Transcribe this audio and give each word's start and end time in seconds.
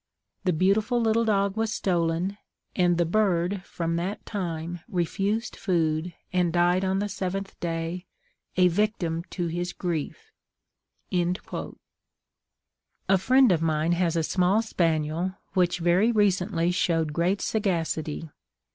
The 0.45 0.51
beautiful 0.51 0.99
little 0.99 1.25
dog 1.25 1.55
was 1.55 1.71
stolen; 1.71 2.39
and 2.75 2.97
the 2.97 3.05
bird 3.05 3.61
from 3.63 3.97
that 3.97 4.25
time 4.25 4.79
refused 4.89 5.55
food, 5.55 6.15
and 6.33 6.51
died 6.51 6.83
on 6.83 6.97
the 6.97 7.07
seventh 7.07 7.55
day, 7.59 8.07
a 8.57 8.67
victim 8.67 9.23
to 9.29 9.45
his 9.45 9.73
grief." 9.73 10.31
A 11.13 11.37
friend 13.19 13.51
of 13.51 13.61
mine 13.61 13.91
has 13.91 14.15
a 14.15 14.23
small 14.23 14.63
spaniel, 14.63 15.35
which 15.53 15.77
very 15.77 16.11
recently 16.11 16.71
showed 16.71 17.13
great 17.13 17.39
sagacity. 17.39 18.27